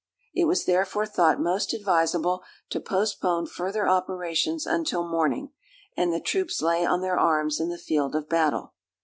[0.33, 5.51] It was therefore thought most advisable to postpone further operations until morning;
[5.95, 8.73] and the troops lay on their arms in the field of battle.